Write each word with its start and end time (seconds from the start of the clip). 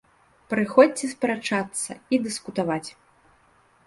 Прыходзьце 0.51 1.09
спрачацца 1.11 1.97
і 2.17 2.19
дыскутаваць! 2.23 2.89